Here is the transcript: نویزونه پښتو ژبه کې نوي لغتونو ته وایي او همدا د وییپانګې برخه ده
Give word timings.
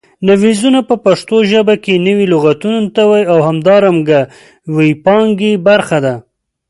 نویزونه 0.27 0.79
پښتو 1.05 1.35
ژبه 1.51 1.75
کې 1.83 2.03
نوي 2.07 2.25
لغتونو 2.33 2.81
ته 2.95 3.01
وایي 3.09 3.25
او 3.33 3.39
همدا 3.47 3.75
د 4.09 4.11
وییپانګې 4.75 5.51
برخه 5.67 5.97
ده 6.05 6.13